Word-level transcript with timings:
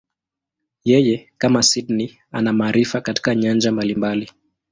Yeye, 0.83 1.29
kama 1.37 1.63
Sydney, 1.63 2.17
ana 2.31 2.53
maarifa 2.53 3.01
katika 3.01 3.35
nyanja 3.35 3.71
mbalimbali. 3.71 4.29